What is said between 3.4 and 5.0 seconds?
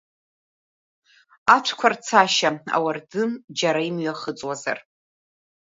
џьара имҩахыҵуазар.